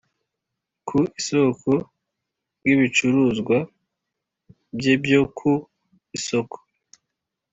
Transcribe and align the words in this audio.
ku 0.87 0.97
isoko 1.19 1.71
ry 2.63 2.69
ibicuruzwa 2.73 3.57
bye 4.77 4.93
byo 5.03 5.21
ku 5.37 5.51
isoko 6.17 6.57